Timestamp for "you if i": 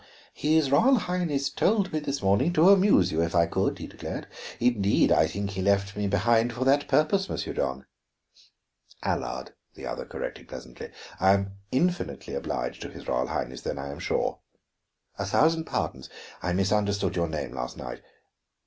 3.11-3.45